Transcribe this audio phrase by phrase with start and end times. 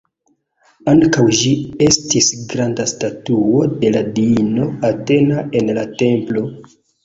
[0.93, 1.51] Antaŭ ĝi
[1.89, 6.49] estis granda statuo de la diino Atena en la templo.